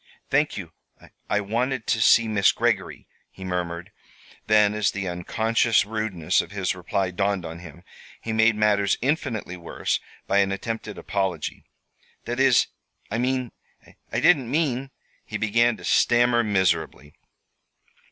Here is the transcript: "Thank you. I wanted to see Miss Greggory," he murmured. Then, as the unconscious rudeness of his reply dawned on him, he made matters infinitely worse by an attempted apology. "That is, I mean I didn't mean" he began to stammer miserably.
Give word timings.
"Thank 0.31 0.57
you. 0.57 0.71
I 1.29 1.41
wanted 1.41 1.85
to 1.85 2.01
see 2.01 2.27
Miss 2.27 2.51
Greggory," 2.51 3.05
he 3.29 3.43
murmured. 3.43 3.91
Then, 4.47 4.73
as 4.73 4.89
the 4.89 5.07
unconscious 5.07 5.85
rudeness 5.85 6.41
of 6.41 6.49
his 6.49 6.73
reply 6.73 7.11
dawned 7.11 7.45
on 7.45 7.59
him, 7.59 7.83
he 8.19 8.33
made 8.33 8.55
matters 8.55 8.97
infinitely 9.03 9.57
worse 9.57 9.99
by 10.25 10.39
an 10.39 10.51
attempted 10.51 10.97
apology. 10.97 11.65
"That 12.25 12.39
is, 12.39 12.65
I 13.11 13.19
mean 13.19 13.51
I 14.11 14.19
didn't 14.19 14.49
mean" 14.49 14.89
he 15.23 15.37
began 15.37 15.77
to 15.77 15.85
stammer 15.85 16.43
miserably. 16.43 17.13